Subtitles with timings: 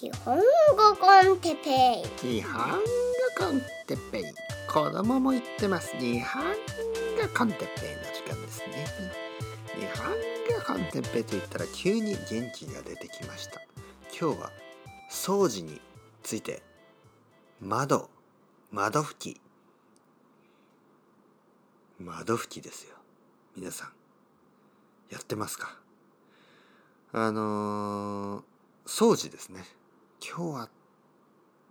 [0.00, 0.42] 日本語
[1.00, 2.76] con Teppei 日本語
[3.36, 4.22] con Teppei
[4.72, 6.48] 子供も言ってます日本語
[7.36, 8.86] con Teppei の時間ですね
[9.74, 13.60] 日本語 con Teppei と言ったら急に元気が出てきました。
[14.20, 14.52] 今日は
[15.10, 15.80] 掃除に
[16.22, 16.62] ついて
[17.60, 18.08] 窓
[18.70, 19.40] 窓拭き
[21.98, 22.94] 窓拭きですよ。
[23.56, 23.88] 皆さん。
[25.10, 25.76] やってますか？
[27.12, 28.42] あのー、
[28.86, 29.64] 掃除ですね。
[30.20, 30.68] 今日は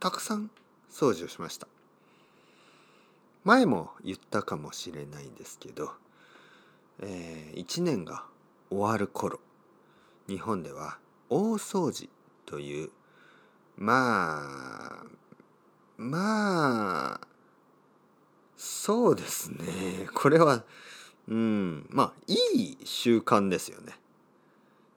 [0.00, 0.50] たくさん
[0.90, 1.66] 掃除をしました
[3.42, 5.92] 前も言ったかもしれないんですけど、
[7.00, 8.24] えー、1年が
[8.70, 9.40] 終わる頃
[10.28, 10.98] 日本では
[11.28, 12.08] 大掃除
[12.46, 12.90] という
[13.76, 15.04] まあ
[15.96, 17.20] まあ
[18.56, 20.64] そうですねこれは
[21.28, 23.94] うんまあいい習慣ですよね。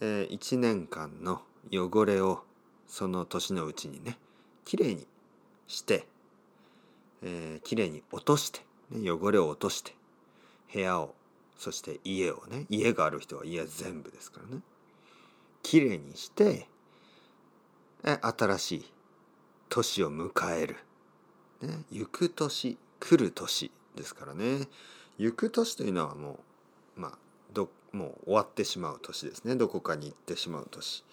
[0.00, 1.42] えー、1年間の
[1.72, 2.44] 汚れを
[2.88, 4.18] その年のうちにね
[4.64, 5.06] きれいに
[5.66, 6.06] して、
[7.22, 9.94] えー、きれいに落として、ね、汚れを落として
[10.72, 11.14] 部屋を
[11.58, 14.62] そして家をね家がある人は家全部ですからね。
[15.62, 16.66] きれいにして
[18.04, 18.92] え新しい
[19.68, 20.76] 年を迎える、
[21.60, 24.68] ね、行く年来る年ですからね。
[25.18, 26.38] 行く年というのはも
[26.96, 27.18] うまあ
[27.52, 29.56] どもう終わってしまう年ですね。
[29.56, 31.04] どこかに行ってしまう年。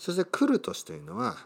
[0.00, 1.36] そして来る年というのは、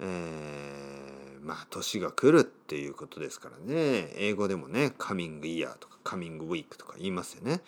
[0.00, 4.10] えー、まあ年が来るっていうことですからね。
[4.16, 7.60] 英語でもねカミングイヤーとかカミングウィークとか言いますよね。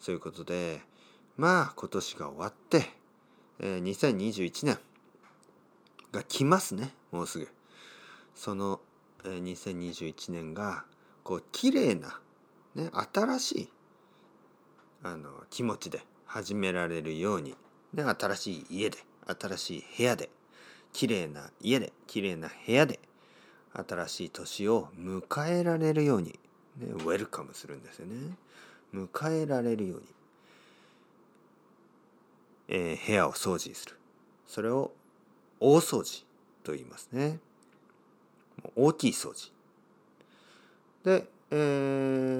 [0.00, 0.80] そういうことで
[1.36, 2.90] まあ今年が終わって、
[3.60, 4.78] えー、2021年
[6.10, 6.92] が来ますね。
[7.12, 7.48] もうすぐ。
[8.34, 8.80] その、
[9.24, 10.84] えー、2021年が
[11.22, 12.18] こう綺麗な、
[12.74, 13.68] ね、新しい
[15.04, 17.54] あの気持ちで始められるように、
[17.92, 20.30] ね、新しい家で新しい部屋で
[20.92, 23.00] 綺麗な家で綺麗な部屋で
[23.72, 26.38] 新しい年を迎えられるように、
[26.78, 28.36] ね、ウェルカムするんですよね。
[28.94, 30.06] 迎えられるように、
[32.68, 33.96] えー、部屋を掃除する。
[34.46, 34.92] それを
[35.58, 36.24] 大掃除
[36.62, 37.40] と言いますね。
[38.76, 39.50] 大きい掃除。
[41.02, 41.56] で、え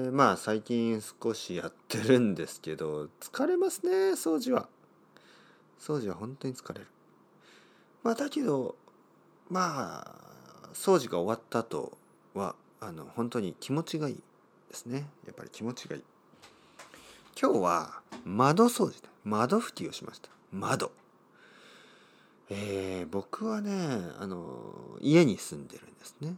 [0.09, 4.67] ー、まあ最近少しやってるんですけど疲れますね掃除は。
[5.79, 6.87] 掃除は本当に疲れる。
[8.03, 8.75] まあだけど
[9.49, 11.97] まあ掃除が終わった後
[12.33, 14.15] はあの本当に気持ちがいい
[14.69, 16.03] ですねやっぱり気持ちがいい。
[17.39, 20.91] 今日は窓掃除窓拭きをしました窓。
[22.49, 23.71] えー、僕はね
[24.19, 26.35] あの家に住んでるんですね。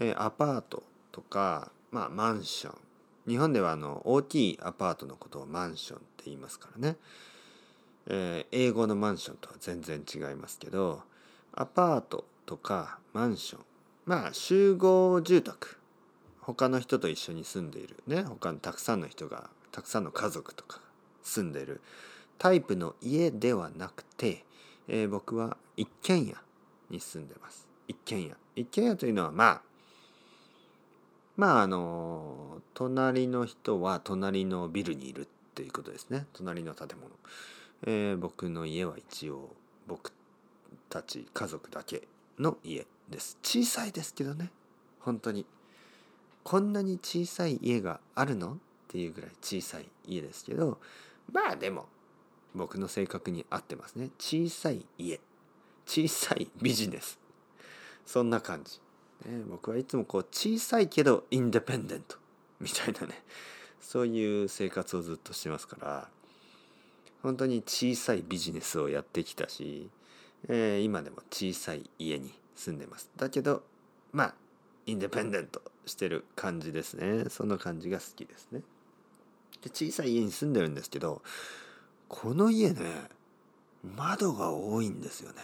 [0.00, 0.82] えー、アパート
[1.12, 2.78] とか、まあ、マンション
[3.28, 6.96] 日本ではあの大きいアパートのことをマンションって言いますからね。
[8.06, 11.02] えー、英語のマンションとは全然違いますけど
[11.54, 13.62] アパートとかマンション
[14.06, 15.78] まあ集合住宅
[16.40, 20.80] 他の人と一緒に住んでいるね他のたくさんの人がたくさんの家族とか
[21.22, 21.80] 住んでいる
[22.38, 24.44] タイプの家ではなくて、
[24.88, 26.34] えー、僕は一軒家
[26.90, 27.66] に住んでます。
[27.88, 28.34] 一軒家。
[28.56, 29.62] 一軒家というのはまあ
[31.36, 36.26] まああの隣の人は隣のビルにいるっていうことですね。
[36.32, 37.10] 隣の建物。
[37.86, 39.54] えー、僕の家は一応
[39.86, 40.12] 僕
[40.88, 42.06] たち家族だけ
[42.38, 43.38] の家です。
[43.42, 44.50] 小さいですけどね。
[45.00, 45.46] 本当に。
[46.42, 48.56] こんなに小さい家があるのっ
[48.88, 50.78] ていうぐらい小さい家ですけど
[51.32, 51.86] まあでも
[52.54, 54.10] 僕の性格に合ってますね。
[54.18, 55.20] 小さい家。
[55.86, 57.18] 小さいビジネス。
[58.06, 58.80] そんな感じ、
[59.28, 62.16] ね、僕はいつもこう小さいけどインデペンデント
[62.60, 63.22] みたいなね。
[63.80, 66.08] そういう生活をずっとしてますから
[67.24, 69.88] 本当に小さいビジネスをやってきたし、
[70.46, 73.10] えー、今でも小さい家に住んでます。
[73.16, 73.62] だけど
[74.12, 74.34] まあ
[74.84, 77.24] インデペンデントしてる感じですね。
[77.30, 78.60] その感じが好きですね。
[79.62, 81.22] で小さい家に住んでるんですけど
[82.08, 83.08] この家ね
[83.96, 85.36] 窓が多いんですよね。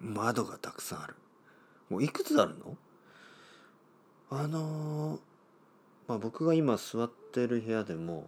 [0.00, 1.14] 窓がたくさんある。
[1.88, 2.76] もういくつあるの？
[4.30, 5.20] あのー、
[6.08, 8.26] まあ僕が今座ってる部屋でも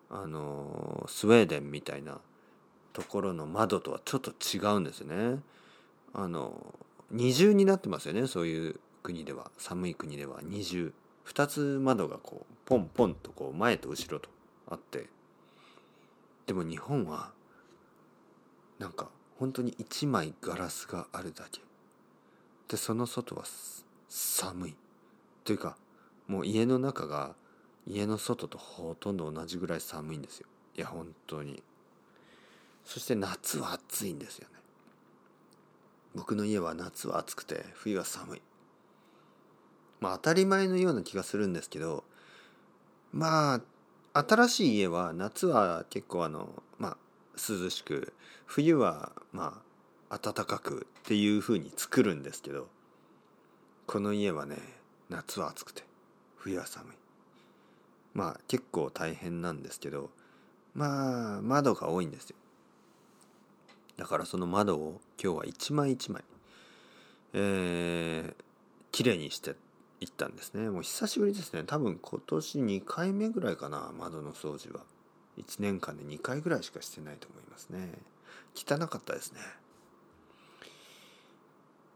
[0.09, 2.19] あのスウェーデンみたいな
[2.91, 5.39] ところの窓とはちょっと違うんですね。
[6.13, 6.73] あの
[7.11, 8.27] 二重になってますよね。
[8.27, 9.51] そういう国では。
[9.57, 10.39] 寒い国では。
[10.43, 10.93] 二重。
[11.25, 14.29] 2つ窓がこうポンポンとこう前と後ろと
[14.69, 15.07] あって。
[16.45, 17.31] でも日本は
[18.79, 21.61] なんか本当に1枚ガラスがあるだけ。
[22.67, 23.43] でその外は
[24.09, 24.75] 寒い。
[25.43, 25.77] というか
[26.27, 27.35] もう家の中が
[27.87, 30.47] 家の外とほとんど同じぐらい寒いんですよ。
[30.75, 31.61] いや本当に。
[32.85, 34.55] そして夏は暑いんですよね。
[36.15, 38.41] 僕の家は夏は暑くて冬は寒い。
[39.99, 42.03] まあ当たり前のような気がするんですけど
[43.13, 43.61] まあ
[44.13, 46.97] 新しい家は夏は結構あのまあ
[47.35, 48.13] 涼しく
[48.45, 49.61] 冬はま
[50.09, 52.67] あ暖かくっていう風に作るんですけど
[53.87, 54.57] この家はね
[55.09, 55.83] 夏は暑くて
[56.37, 56.95] 冬は寒い。
[58.13, 60.11] まあ結構大変なんですけど
[60.75, 62.35] まあ窓が多いんですよ。
[63.97, 66.23] だからその窓を今日は一枚一枚
[67.33, 68.33] えー、
[68.91, 69.55] 綺麗にして
[70.03, 70.69] いったんですね。
[70.69, 71.63] もう久しぶりですね。
[71.63, 74.81] 多分今年2回目ぐらいかな窓の掃除は。
[75.37, 77.93] 1年間で2回ぐらいしかしてないと思いますね。
[78.53, 79.39] 汚かったですね。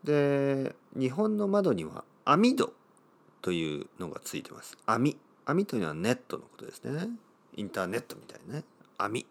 [0.06, 2.74] で日本の窓には網戸
[3.42, 4.78] というのがついてます。
[4.86, 5.18] 網。
[5.46, 7.10] 網というのはネットのことですね。
[7.56, 8.64] インターネットみたいなね。
[8.98, 9.26] 網。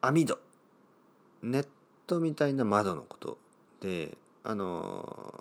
[0.00, 0.38] 網戸。
[1.42, 1.68] ネッ
[2.08, 3.38] トみたいな窓のこと
[3.80, 5.31] であの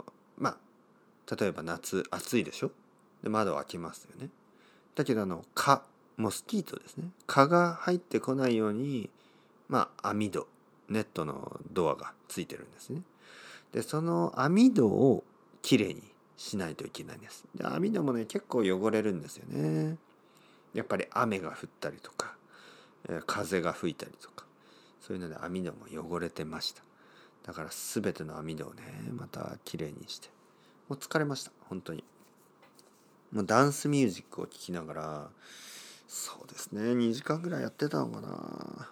[1.40, 2.72] 例えば夏暑いでしょ？
[3.24, 4.30] で窓を開けますよね。
[4.96, 5.84] だけどあの蚊
[6.18, 7.06] モスキートですね。
[7.28, 9.10] 蚊が入ってこないように
[9.70, 10.48] まあ網戸
[10.90, 13.02] ネットのドアがついてるんですね。
[13.72, 15.24] でその網戸を
[15.62, 16.04] きれいに
[16.38, 17.46] しないといけないんです。
[17.56, 19.98] で網戸もね結構汚れるんですよね。
[20.74, 22.36] やっぱり雨が降ったりとか
[23.26, 24.46] 風が吹いたりとか。
[25.02, 26.84] そういうので網戸も汚れてました。
[27.46, 28.84] だから全ての網戸をね
[29.18, 30.30] また綺麗にして。
[30.92, 31.52] もう疲れました。
[31.70, 32.04] 本当に。
[33.32, 35.30] もうダンスミュージックを聴きながら
[36.06, 36.82] そうですね。
[36.82, 38.90] 2時間ぐらいやってたのかな。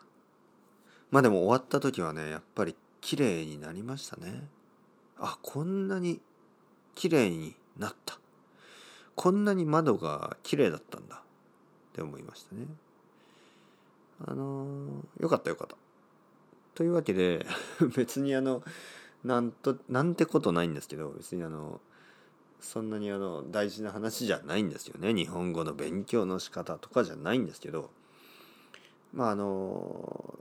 [1.12, 4.48] まあでも終わった時はねやっぱり綺麗になりましたね。
[5.19, 6.22] あこんなに
[6.95, 8.18] 綺麗になった。
[9.16, 11.18] こんなに窓が綺麗だったんだ。
[11.18, 11.19] っ
[11.92, 12.66] て思いましたね。
[14.26, 15.76] あのー、よかったよかった。
[16.76, 17.45] というわけで
[17.94, 18.64] 別にあの
[19.23, 21.81] なんとなんてことないんですけど別にあの
[22.61, 25.14] そんなにあの大事な話じゃないんですよね。
[25.14, 27.90] 日本語の勉強の仕方とかじゃないんですけど。
[29.14, 30.35] まああの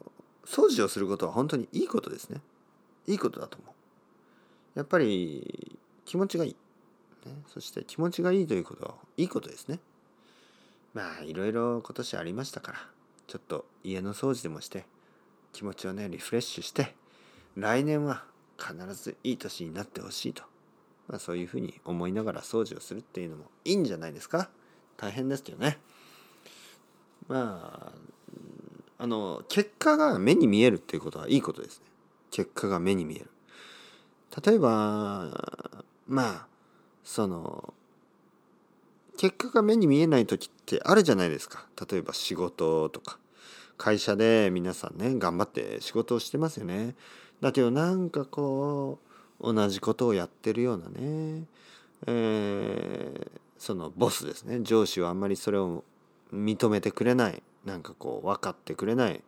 [0.44, 2.40] 掃除をすることは本当にいいことですね。
[3.06, 4.78] いいことだと思う。
[4.78, 6.56] やっぱり気持ちがいい、
[7.26, 9.80] ね、そして気持ちがいいということはいいことですね。
[10.94, 12.78] まあいろいろ今年ありましたから
[13.26, 14.86] ちょっと家の掃除でもして
[15.52, 16.94] 気持ちをねリフレッシュして
[17.56, 18.24] 来年は
[18.58, 20.42] 必ずいい年になってほしいと、
[21.08, 24.50] まあ、そういうふうに思いながら掃除をするっていうのもいいんじゃないですか。
[24.96, 25.78] 大変ですけどね。
[27.28, 27.92] ま
[28.98, 31.86] ああの結果が目に見えるっていうことはいいことですね。
[32.30, 33.30] 結果が目に見える。
[34.44, 35.56] 例えば
[36.06, 36.46] まあ
[37.04, 37.72] その
[39.16, 41.66] 結果が目に見えない時ってあるじゃないですか。
[41.90, 43.18] 例えば仕事とか。
[43.78, 46.96] 会社で皆さんね頑張って仕事をしてますよね。
[47.40, 48.98] だけどなんかこ
[49.40, 51.44] う同じことをやってるようなね、
[52.06, 54.60] えー、そのボスですね。
[54.62, 55.84] 上司はあんまりそれを
[56.32, 57.42] 認めてくれない。
[57.64, 59.22] なんかこう分かってくれない。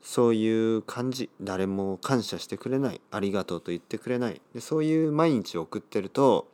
[0.00, 1.28] そういう感じ。
[1.40, 3.00] 誰も感謝してくれない。
[3.10, 4.40] ありがとうと言ってくれない。
[4.54, 6.48] でそういう毎日を送ってると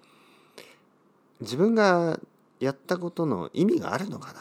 [1.40, 2.18] 自分が
[2.58, 4.32] やったことの意味があるのか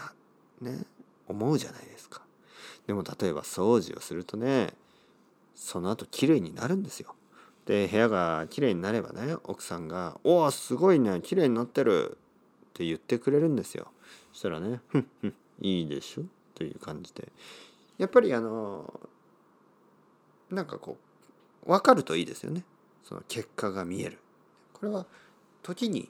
[0.61, 0.71] な。
[0.71, 0.85] ね。
[1.27, 2.21] 思うじゃないですか。
[2.87, 4.73] でも例えば掃除をするとね
[5.55, 7.15] その後綺麗になるんですよ。
[7.65, 12.17] で部屋が綺麗になればね奥さんが「おおすごいね綺麗になってる」
[12.67, 13.91] って言ってくれるんですよ。
[14.33, 16.23] そしたらね「ふんふんいいでしょ」
[16.55, 17.31] という感じで。
[17.97, 19.09] やっぱりあの
[20.49, 20.97] なんかこ
[21.65, 22.65] う分かるといいですよね。
[23.03, 24.19] その結果が見える。
[24.73, 25.05] これは
[25.61, 26.09] 時に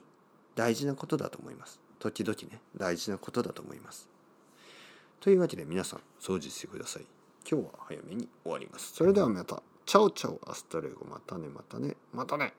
[0.54, 1.80] 大事なことだと思います。
[1.98, 4.08] 時々ね大事なことだと思います。
[5.20, 7.06] というわけで皆さん掃除してください。
[7.48, 8.94] 今日は早めに終わります。
[8.94, 9.62] それではまた。
[9.86, 11.04] Chao chao hasta luego。
[11.04, 11.94] またねまたね。
[12.12, 12.54] またね。